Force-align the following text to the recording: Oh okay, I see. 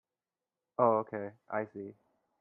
Oh 0.79 0.97
okay, 1.01 1.33
I 1.47 1.65
see. 1.65 1.93